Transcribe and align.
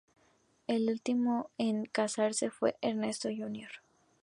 El 0.65 0.89
último 0.89 1.51
en 1.59 1.85
casarse 1.85 2.49
fue 2.49 2.75
Ernesto 2.81 3.29
Jr. 3.29 3.69